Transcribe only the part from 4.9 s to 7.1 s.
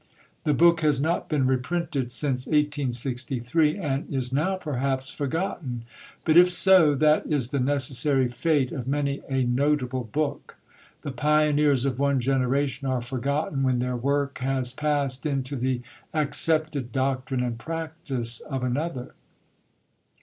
forgotten; but, if so,